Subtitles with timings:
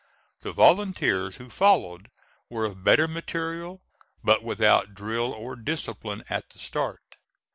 [0.39, 2.09] The volunteers who followed
[2.49, 3.83] were of better material,
[4.23, 7.17] but without drill or discipline at the start.